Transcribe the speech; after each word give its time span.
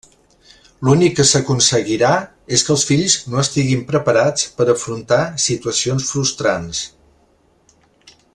L'únic 0.87 1.11
que 1.17 1.25
s'aconseguirà 1.31 2.13
és 2.57 2.63
que 2.69 2.73
els 2.77 2.85
fills 2.93 3.19
no 3.33 3.41
estiguin 3.43 3.83
preparats 3.93 4.49
per 4.57 4.67
afrontar 4.75 5.21
situacions 5.49 6.09
frustrants. 6.15 6.83